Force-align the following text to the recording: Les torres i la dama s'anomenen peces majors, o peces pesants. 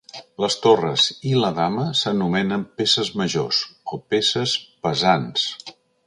Les 0.43 0.55
torres 0.61 1.03
i 1.31 1.33
la 1.41 1.51
dama 1.59 1.83
s'anomenen 1.99 2.63
peces 2.81 3.11
majors, 3.23 3.59
o 3.97 3.99
peces 4.15 4.55
pesants. 4.87 5.45